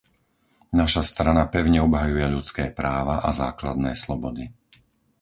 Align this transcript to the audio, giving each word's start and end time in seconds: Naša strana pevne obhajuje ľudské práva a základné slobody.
Naša 0.79 1.03
strana 1.11 1.43
pevne 1.53 1.77
obhajuje 1.87 2.25
ľudské 2.35 2.65
práva 2.79 3.15
a 3.21 3.29
základné 3.41 3.91
slobody. 4.03 4.45